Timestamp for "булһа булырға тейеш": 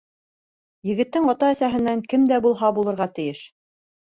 2.47-3.47